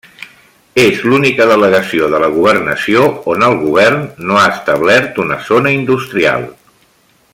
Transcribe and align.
És 0.83 1.01
l'única 1.09 1.45
delegació 1.51 2.07
de 2.13 2.21
la 2.23 2.29
governació 2.37 3.03
on 3.35 3.45
el 3.49 3.55
govern 3.59 4.09
no 4.31 4.41
ha 4.45 4.49
establert 4.55 5.21
una 5.27 5.39
zona 5.51 5.75
industrial. 5.83 6.49